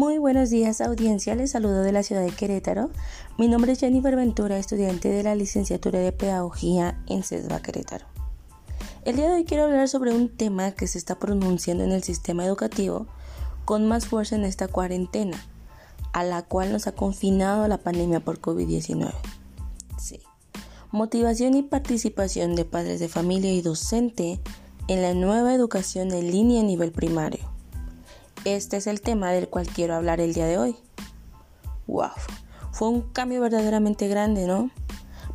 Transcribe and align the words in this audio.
Muy 0.00 0.16
buenos 0.16 0.48
días 0.48 0.80
audiencia, 0.80 1.34
les 1.34 1.50
saludo 1.50 1.82
de 1.82 1.92
la 1.92 2.02
ciudad 2.02 2.22
de 2.22 2.30
Querétaro. 2.30 2.88
Mi 3.36 3.48
nombre 3.48 3.72
es 3.72 3.80
Jennifer 3.80 4.16
Ventura, 4.16 4.56
estudiante 4.56 5.10
de 5.10 5.22
la 5.22 5.34
licenciatura 5.34 5.98
de 5.98 6.10
Pedagogía 6.10 6.98
en 7.06 7.22
CESBA 7.22 7.60
Querétaro. 7.60 8.06
El 9.04 9.16
día 9.16 9.28
de 9.28 9.34
hoy 9.34 9.44
quiero 9.44 9.64
hablar 9.64 9.88
sobre 9.88 10.14
un 10.14 10.34
tema 10.34 10.70
que 10.70 10.86
se 10.86 10.96
está 10.96 11.18
pronunciando 11.18 11.84
en 11.84 11.92
el 11.92 12.02
sistema 12.02 12.46
educativo 12.46 13.08
con 13.66 13.88
más 13.88 14.06
fuerza 14.06 14.36
en 14.36 14.44
esta 14.44 14.68
cuarentena, 14.68 15.38
a 16.14 16.24
la 16.24 16.44
cual 16.44 16.72
nos 16.72 16.86
ha 16.86 16.92
confinado 16.92 17.68
la 17.68 17.76
pandemia 17.76 18.20
por 18.20 18.40
COVID-19. 18.40 19.12
Sí. 19.98 20.20
Motivación 20.92 21.52
y 21.52 21.62
participación 21.62 22.54
de 22.54 22.64
padres 22.64 23.00
de 23.00 23.08
familia 23.08 23.52
y 23.52 23.60
docente 23.60 24.40
en 24.88 25.02
la 25.02 25.12
nueva 25.12 25.52
educación 25.52 26.10
en 26.12 26.30
línea 26.30 26.62
a 26.62 26.64
nivel 26.64 26.90
primario. 26.90 27.49
Este 28.46 28.78
es 28.78 28.86
el 28.86 29.02
tema 29.02 29.32
del 29.32 29.48
cual 29.50 29.66
quiero 29.66 29.94
hablar 29.94 30.18
el 30.18 30.32
día 30.32 30.46
de 30.46 30.56
hoy. 30.56 30.76
¡Wow! 31.86 32.08
Fue 32.72 32.88
un 32.88 33.02
cambio 33.02 33.42
verdaderamente 33.42 34.08
grande, 34.08 34.46
¿no? 34.46 34.70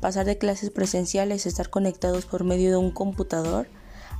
Pasar 0.00 0.24
de 0.24 0.38
clases 0.38 0.70
presenciales 0.70 1.44
a 1.44 1.50
estar 1.50 1.68
conectados 1.68 2.24
por 2.24 2.44
medio 2.44 2.70
de 2.70 2.78
un 2.78 2.90
computador, 2.90 3.68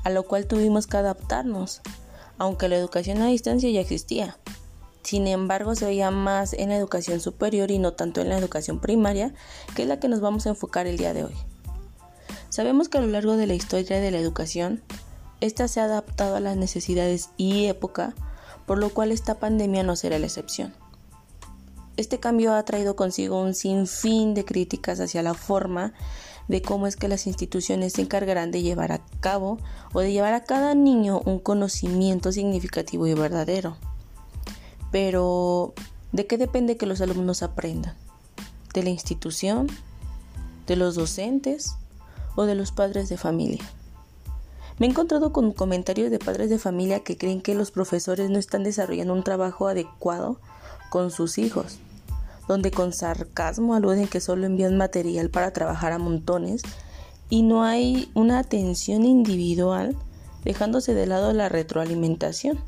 a 0.03 0.11
lo 0.11 0.25
cual 0.25 0.47
tuvimos 0.47 0.87
que 0.87 0.99
adaptarnos, 0.99 1.81
aunque 2.37 2.69
la 2.69 2.77
educación 2.77 3.23
a 3.23 3.29
distancia 3.29 3.71
ya 3.71 3.81
existía. 3.81 4.37
Sin 5.03 5.29
embargo, 5.29 5.75
se 5.75 5.87
veía 5.87 6.11
más 6.11 6.53
en 6.53 6.69
la 6.69 6.77
educación 6.77 7.21
superior 7.21 7.71
y 7.71 7.79
no 7.79 7.95
tanto 7.95 8.21
en 8.21 8.29
la 8.29 8.37
educación 8.37 8.81
primaria, 8.81 9.33
que 9.75 9.83
es 9.83 9.89
la 9.89 9.99
que 9.99 10.09
nos 10.09 10.21
vamos 10.21 10.45
a 10.45 10.51
enfocar 10.51 10.87
el 10.87 10.99
día 10.99 11.15
de 11.15 11.25
hoy. 11.25 11.35
Sabemos 12.51 12.91
que 12.91 12.99
a 12.99 13.01
lo 13.01 13.07
largo 13.07 13.39
de 13.39 13.47
la 13.47 13.55
historia 13.55 13.99
de 13.99 14.11
la 14.11 14.19
educación, 14.19 14.83
esta 15.41 15.69
se 15.69 15.81
ha 15.81 15.85
adaptado 15.85 16.37
a 16.37 16.41
las 16.41 16.59
necesidades 16.59 17.31
y 17.39 17.65
época 17.65 18.15
por 18.67 18.79
lo 18.79 18.91
cual 18.91 19.13
esta 19.13 19.39
pandemia 19.39 19.83
no 19.83 19.97
será 19.97 20.19
la 20.19 20.27
excepción. 20.27 20.75
Este 21.97 22.19
cambio 22.19 22.55
ha 22.55 22.65
traído 22.65 22.97
consigo 22.97 23.41
un 23.41 23.55
sinfín 23.55 24.35
de 24.35 24.45
críticas 24.45 24.99
hacia 24.99 25.23
la 25.23 25.35
forma 25.35 25.93
de 26.49 26.61
cómo 26.61 26.87
es 26.87 26.97
que 26.97 27.09
las 27.09 27.27
instituciones 27.27 27.95
se 27.95 28.03
encargarán 28.03 28.51
de 28.51 28.63
llevar 28.63 28.93
a 28.93 29.01
cabo 29.21 29.59
o 29.93 30.01
de 30.01 30.13
llevar 30.13 30.35
a 30.35 30.45
cada 30.45 30.75
niño 30.75 31.21
un 31.25 31.39
conocimiento 31.39 32.33
significativo 32.33 33.07
y 33.07 33.15
verdadero. 33.15 33.77
Pero, 34.91 35.75
¿de 36.13 36.27
qué 36.27 36.37
depende 36.37 36.77
que 36.77 36.87
los 36.87 37.01
alumnos 37.01 37.43
aprendan? 37.43 37.95
¿De 38.75 38.83
la 38.83 38.91
institución? 38.91 39.69
¿De 40.67 40.77
los 40.77 40.97
docentes? 40.97 41.77
¿O 42.37 42.45
de 42.45 42.55
los 42.55 42.73
padres 42.73 43.09
de 43.09 43.17
familia? 43.17 43.65
Me 44.79 44.87
he 44.87 44.91
encontrado 44.91 45.33
con 45.33 45.53
comentarios 45.53 46.11
de 46.11 46.19
padres 46.19 46.51
de 46.51 46.59
familia 46.59 47.01
que 47.01 47.17
creen 47.17 47.41
que 47.41 47.55
los 47.55 47.71
profesores 47.71 48.29
no 48.29 48.39
están 48.39 48.65
desarrollando 48.65 49.13
un 49.13 49.23
trabajo 49.23 49.69
adecuado 49.69 50.41
con 50.91 51.13
sus 51.13 51.39
hijos, 51.39 51.79
donde 52.49 52.73
con 52.73 52.93
sarcasmo 52.93 53.75
aluden 53.75 54.09
que 54.09 54.21
solo 54.21 54.47
envían 54.47 54.77
material 54.77 55.31
para 55.31 55.53
trabajar 55.53 55.93
a 55.93 55.99
montones 55.99 56.63
y 57.31 57.43
no 57.43 57.63
hay 57.63 58.11
una 58.15 58.41
atención 58.41 59.05
individual 59.05 59.97
dejándose 60.45 60.93
de 60.93 61.07
lado 61.07 61.33
la 61.33 61.49
retroalimentación 61.49 62.59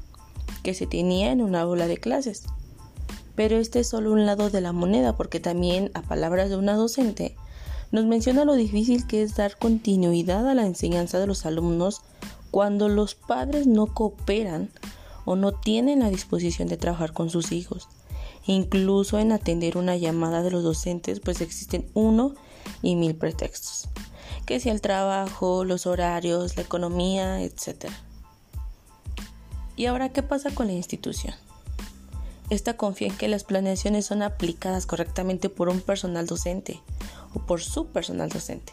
que 0.62 0.74
se 0.74 0.86
tenía 0.86 1.32
en 1.32 1.42
una 1.42 1.62
aula 1.62 1.88
de 1.88 1.98
clases. 1.98 2.44
Pero 3.34 3.56
este 3.56 3.80
es 3.80 3.88
solo 3.88 4.12
un 4.12 4.26
lado 4.26 4.48
de 4.48 4.60
la 4.60 4.72
moneda 4.72 5.16
porque 5.16 5.40
también, 5.40 5.90
a 5.94 6.02
palabras 6.02 6.50
de 6.50 6.56
una 6.56 6.74
docente, 6.74 7.36
nos 7.92 8.04
menciona 8.04 8.44
lo 8.44 8.54
difícil 8.54 9.06
que 9.06 9.22
es 9.22 9.36
dar 9.36 9.56
continuidad 9.56 10.48
a 10.48 10.54
la 10.54 10.66
enseñanza 10.66 11.18
de 11.18 11.26
los 11.26 11.46
alumnos 11.46 12.02
cuando 12.50 12.88
los 12.88 13.14
padres 13.14 13.66
no 13.66 13.86
cooperan 13.86 14.70
o 15.24 15.36
no 15.36 15.52
tienen 15.52 16.00
la 16.00 16.10
disposición 16.10 16.68
de 16.68 16.76
trabajar 16.76 17.12
con 17.12 17.30
sus 17.30 17.52
hijos. 17.52 17.88
Incluso 18.46 19.18
en 19.18 19.32
atender 19.32 19.76
una 19.76 19.96
llamada 19.96 20.42
de 20.42 20.50
los 20.50 20.62
docentes, 20.62 21.20
pues 21.20 21.40
existen 21.40 21.86
uno 21.94 22.34
y 22.82 22.94
mil 22.94 23.14
pretextos. 23.14 23.88
Que 24.46 24.60
sea 24.60 24.72
el 24.72 24.80
trabajo, 24.80 25.64
los 25.64 25.86
horarios, 25.86 26.56
la 26.56 26.62
economía, 26.62 27.42
etc. 27.42 27.90
¿Y 29.74 29.86
ahora 29.86 30.10
qué 30.10 30.22
pasa 30.22 30.50
con 30.54 30.68
la 30.68 30.74
institución? 30.74 31.34
Esta 32.48 32.76
confía 32.76 33.08
en 33.08 33.16
que 33.16 33.28
las 33.28 33.44
planeaciones 33.44 34.06
son 34.06 34.22
aplicadas 34.22 34.86
correctamente 34.86 35.48
por 35.48 35.68
un 35.68 35.80
personal 35.80 36.26
docente 36.26 36.80
o 37.34 37.40
por 37.40 37.60
su 37.60 37.86
personal 37.86 38.28
docente. 38.28 38.72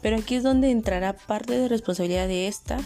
Pero 0.00 0.16
aquí 0.16 0.36
es 0.36 0.42
donde 0.42 0.70
entrará 0.70 1.14
parte 1.14 1.58
de 1.58 1.68
responsabilidad 1.68 2.28
de 2.28 2.46
esta 2.48 2.78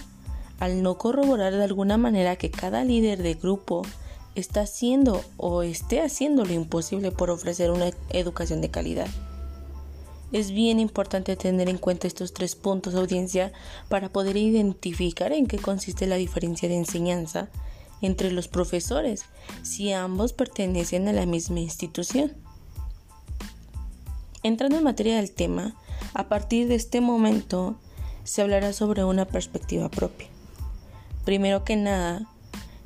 al 0.58 0.82
no 0.82 0.96
corroborar 0.96 1.54
de 1.54 1.64
alguna 1.64 1.98
manera 1.98 2.36
que 2.36 2.50
cada 2.50 2.82
líder 2.84 3.22
de 3.22 3.34
grupo 3.34 3.82
está 4.34 4.62
haciendo 4.62 5.22
o 5.36 5.62
esté 5.62 6.00
haciendo 6.00 6.44
lo 6.44 6.52
imposible 6.52 7.10
por 7.10 7.30
ofrecer 7.30 7.70
una 7.70 7.90
educación 8.10 8.60
de 8.60 8.70
calidad. 8.70 9.08
Es 10.32 10.50
bien 10.50 10.80
importante 10.80 11.36
tener 11.36 11.68
en 11.68 11.78
cuenta 11.78 12.06
estos 12.06 12.32
tres 12.32 12.56
puntos 12.56 12.94
de 12.94 13.00
audiencia 13.00 13.52
para 13.88 14.08
poder 14.08 14.36
identificar 14.36 15.32
en 15.32 15.46
qué 15.46 15.58
consiste 15.58 16.06
la 16.06 16.16
diferencia 16.16 16.68
de 16.68 16.76
enseñanza 16.76 17.48
entre 18.06 18.32
los 18.32 18.48
profesores 18.48 19.24
si 19.62 19.92
ambos 19.92 20.32
pertenecen 20.32 21.08
a 21.08 21.12
la 21.12 21.26
misma 21.26 21.60
institución. 21.60 22.32
Entrando 24.42 24.78
en 24.78 24.84
materia 24.84 25.16
del 25.16 25.32
tema, 25.32 25.74
a 26.14 26.28
partir 26.28 26.68
de 26.68 26.76
este 26.76 27.00
momento 27.00 27.76
se 28.24 28.42
hablará 28.42 28.72
sobre 28.72 29.04
una 29.04 29.26
perspectiva 29.26 29.88
propia. 29.88 30.28
Primero 31.24 31.64
que 31.64 31.76
nada, 31.76 32.26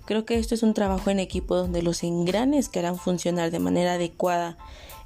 creo 0.07 0.25
que 0.25 0.39
esto 0.39 0.55
es 0.55 0.63
un 0.63 0.75
trabajo 0.75 1.11
en 1.11 1.19
equipo 1.19 1.57
donde 1.57 1.83
los 1.83 2.03
engranes 2.03 2.69
que 2.69 2.79
harán 2.79 2.97
funcionar 2.97 3.51
de 3.51 3.59
manera 3.59 3.95
adecuada 3.95 4.57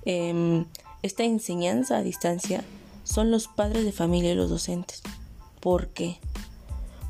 em, 0.04 0.66
esta 1.02 1.24
enseñanza 1.24 1.98
a 1.98 2.02
distancia 2.02 2.64
son 3.02 3.30
los 3.30 3.48
padres 3.48 3.84
de 3.84 3.92
familia 3.92 4.32
y 4.32 4.36
los 4.36 4.50
docentes. 4.50 5.02
¿Por 5.60 5.88
qué? 5.88 6.18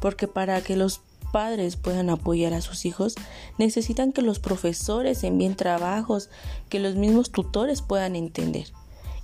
Porque 0.01 0.27
para 0.27 0.61
que 0.63 0.77
los 0.77 1.01
padres 1.35 1.75
puedan 1.75 2.11
apoyar 2.11 2.55
a 2.55 2.61
sus 2.61 2.85
hijos, 2.85 3.17
necesitan 3.59 4.13
que 4.13 4.23
los 4.23 4.39
profesores 4.39 5.25
envíen 5.25 5.57
trabajos 5.57 6.31
que 6.69 6.79
los 6.79 6.95
mismos 6.95 7.33
tutores 7.33 7.83
puedan 7.83 8.15
entender 8.15 8.69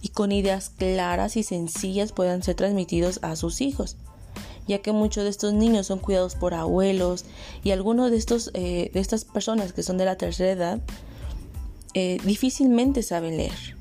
y 0.03 0.09
con 0.09 0.32
ideas 0.32 0.70
claras 0.70 1.37
y 1.37 1.44
sencillas 1.44 2.10
puedan 2.10 2.43
ser 2.43 2.56
transmitidos 2.56 3.20
a 3.22 3.37
sus 3.37 3.60
hijos 3.60 3.97
ya 4.66 4.78
que 4.82 4.91
muchos 4.91 5.22
de 5.22 5.31
estos 5.31 5.53
niños 5.54 5.87
son 5.87 6.00
cuidados 6.00 6.34
por 6.34 6.53
abuelos 6.53 7.25
y 7.62 7.70
algunos 7.70 8.10
de, 8.10 8.16
estos, 8.16 8.50
eh, 8.54 8.91
de 8.93 8.99
estas 8.99 9.25
personas 9.25 9.72
que 9.72 9.84
son 9.84 9.97
de 9.97 10.04
la 10.04 10.16
tercera 10.16 10.50
edad 10.50 10.81
eh, 11.94 12.19
difícilmente 12.25 13.04
saben 13.04 13.37
leer. 13.37 13.76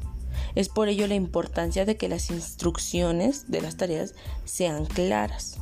Es 0.53 0.69
por 0.69 0.87
ello 0.87 1.07
la 1.07 1.15
importancia 1.15 1.83
de 1.85 1.97
que 1.97 2.09
las 2.09 2.29
instrucciones 2.29 3.49
de 3.49 3.61
las 3.61 3.75
tareas 3.75 4.13
sean 4.45 4.85
claras 4.85 5.57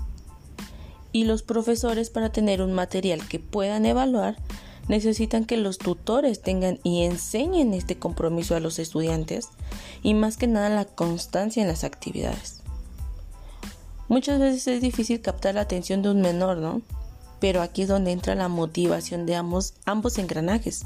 y 1.12 1.24
los 1.24 1.44
profesores 1.44 2.10
para 2.10 2.32
tener 2.32 2.62
un 2.62 2.74
material 2.74 3.28
que 3.28 3.40
puedan 3.40 3.86
evaluar 3.86 4.38
necesitan 4.88 5.46
que 5.46 5.58
los 5.58 5.78
tutores 5.78 6.42
tengan 6.42 6.80
y 6.84 7.04
enseñen 7.04 7.74
este 7.74 7.98
compromiso 7.98 8.56
a 8.56 8.60
los 8.60 8.80
estudiantes 8.80 9.50
y 10.02 10.14
más 10.14 10.38
que 10.38 10.48
nada 10.48 10.70
la 10.70 10.86
constancia 10.86 11.62
en 11.62 11.68
las 11.68 11.84
actividades. 11.84 12.62
Muchas 14.08 14.40
veces 14.40 14.68
es 14.68 14.82
difícil 14.82 15.22
captar 15.22 15.56
la 15.56 15.62
atención 15.62 16.02
de 16.02 16.10
un 16.10 16.22
menor, 16.22 16.58
¿no? 16.58 16.82
Pero 17.40 17.62
aquí 17.62 17.82
es 17.82 17.90
donde 17.90 18.12
entra 18.12 18.36
la 18.36 18.48
motivación 18.48 19.26
de 19.26 19.36
ambos, 19.36 19.74
engranajes. 20.18 20.86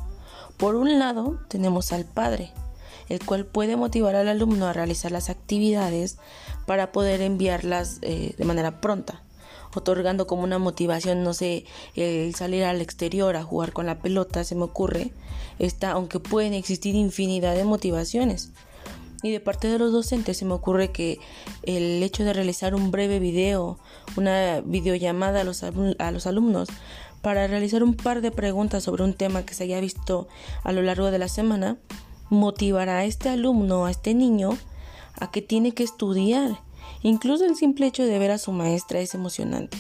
Por 0.58 0.76
un 0.76 0.98
lado 0.98 1.40
tenemos 1.48 1.94
al 1.94 2.06
padre, 2.06 2.52
el 3.10 3.24
cual 3.24 3.46
puede 3.46 3.76
motivar 3.76 4.16
al 4.16 4.28
alumno 4.28 4.66
a 4.66 4.74
realizar 4.74 5.12
las 5.12 5.30
actividades 5.30 6.18
para 6.66 6.92
poder 6.92 7.22
enviarlas 7.22 8.00
eh, 8.02 8.34
de 8.38 8.46
manera 8.46 8.82
pronta 8.82 9.22
otorgando 9.76 10.28
como 10.28 10.44
una 10.44 10.60
motivación, 10.60 11.24
no 11.24 11.34
sé, 11.34 11.66
el 11.96 12.36
salir 12.36 12.64
al 12.64 12.82
exterior 12.82 13.36
a 13.36 13.44
jugar 13.44 13.74
con 13.74 13.86
la 13.86 14.00
pelota, 14.00 14.44
se 14.44 14.56
me 14.56 14.64
ocurre, 14.64 15.12
está, 15.60 15.92
aunque 15.92 16.20
pueden 16.20 16.54
existir 16.54 16.96
infinidad 16.96 17.56
de 17.56 17.64
motivaciones. 17.64 18.52
Y 19.24 19.32
de 19.32 19.40
parte 19.40 19.68
de 19.68 19.78
los 19.78 19.92
docentes 19.92 20.38
se 20.38 20.46
me 20.46 20.54
ocurre 20.54 20.92
que 20.92 21.20
el 21.64 22.02
hecho 22.02 22.24
de 22.24 22.34
realizar 22.34 22.74
un 22.74 22.90
breve 22.90 23.20
video, 23.20 23.78
una 24.18 24.62
videollamada 24.62 25.42
a 25.42 25.44
los, 25.44 25.64
a 25.64 26.12
los 26.12 26.26
alumnos, 26.26 26.70
para 27.22 27.46
realizar 27.46 27.84
un 27.84 27.94
par 27.94 28.22
de 28.22 28.32
preguntas 28.32 28.84
sobre 28.84 29.04
un 29.04 29.14
tema 29.14 29.46
que 29.46 29.54
se 29.54 29.66
haya 29.66 29.80
visto 29.80 30.28
a 30.64 30.72
lo 30.72 30.82
largo 30.82 31.12
de 31.12 31.20
la 31.20 31.28
semana, 31.28 31.78
motivará 32.30 33.00
a 33.00 33.06
este 33.06 33.30
alumno, 33.30 33.86
a 33.86 33.92
este 33.92 34.16
niño, 34.16 34.58
a 35.20 35.30
que 35.30 35.44
tiene 35.44 35.74
que 35.74 35.84
estudiar 35.84 36.60
Incluso 37.04 37.46
el 37.46 37.56
simple 37.56 37.88
hecho 37.88 38.04
de 38.04 38.20
ver 38.20 38.32
a 38.32 38.38
su 38.38 38.52
maestra 38.52 39.00
es 39.00 39.14
emocionante, 39.16 39.78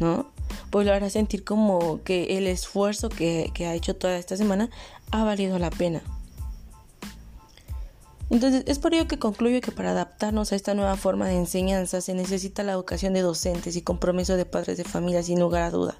¿no? 0.00 0.26
Pues 0.70 0.86
lo 0.86 0.92
hará 0.92 1.10
sentir 1.10 1.44
como 1.44 2.02
que 2.02 2.38
el 2.38 2.46
esfuerzo 2.46 3.08
que, 3.08 3.52
ha 3.60 3.74
hecho 3.74 3.96
toda 3.96 4.16
esta 4.16 4.36
semana 4.36 4.70
ha 5.10 5.24
valido 5.24 5.58
la 5.58 5.70
pena. 5.70 6.02
Entonces, 8.30 8.64
es 8.66 8.78
por 8.78 8.92
ello 8.92 9.08
que 9.08 9.18
concluyo 9.18 9.60
que 9.62 9.72
para 9.72 9.92
adaptarnos 9.92 10.52
a 10.52 10.56
esta 10.56 10.74
nueva 10.74 10.96
forma 10.96 11.28
de 11.28 11.36
enseñanza 11.36 12.02
se 12.02 12.12
necesita 12.12 12.62
la 12.62 12.72
educación 12.72 13.14
de 13.14 13.22
docentes 13.22 13.76
y 13.76 13.82
compromiso 13.82 14.36
de 14.36 14.44
padres 14.44 14.76
de 14.76 14.84
familia 14.84 15.22
sin 15.22 15.40
lugar 15.40 15.62
a 15.62 15.70
duda. 15.70 15.96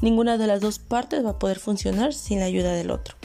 Ninguna 0.00 0.38
de 0.38 0.46
las 0.46 0.60
dos 0.60 0.78
partes 0.78 1.24
va 1.24 1.30
a 1.30 1.38
poder 1.38 1.58
funcionar 1.58 2.14
sin 2.14 2.40
la 2.40 2.46
ayuda 2.46 2.72
del 2.72 2.90
otro. 2.90 3.16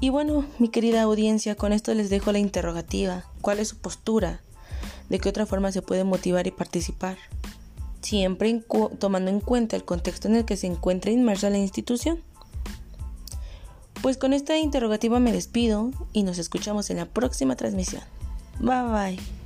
Y 0.00 0.10
bueno, 0.10 0.44
mi 0.58 0.68
querida 0.68 1.02
audiencia, 1.02 1.54
con 1.54 1.72
esto 1.72 1.94
les 1.94 2.10
dejo 2.10 2.32
la 2.32 2.38
interrogativa. 2.38 3.24
¿Cuál 3.40 3.60
es 3.60 3.68
su 3.68 3.78
postura? 3.78 4.42
¿De 5.12 5.18
qué 5.18 5.28
otra 5.28 5.44
forma 5.44 5.70
se 5.72 5.82
puede 5.82 6.04
motivar 6.04 6.46
y 6.46 6.52
participar? 6.52 7.18
Siempre 8.00 8.64
tomando 8.98 9.30
en 9.30 9.40
cuenta 9.40 9.76
el 9.76 9.84
contexto 9.84 10.26
en 10.26 10.36
el 10.36 10.46
que 10.46 10.56
se 10.56 10.66
encuentra 10.66 11.10
inmersa 11.10 11.50
la 11.50 11.58
institución. 11.58 12.22
Pues 14.00 14.16
con 14.16 14.32
esta 14.32 14.56
interrogativa 14.56 15.20
me 15.20 15.30
despido 15.30 15.90
y 16.14 16.22
nos 16.22 16.38
escuchamos 16.38 16.88
en 16.88 16.96
la 16.96 17.04
próxima 17.04 17.56
transmisión. 17.56 18.00
Bye 18.58 18.84
bye. 18.84 19.41